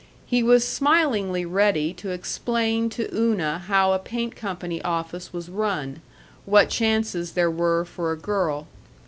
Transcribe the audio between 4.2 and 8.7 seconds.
company office was run; what chances there were for a girl.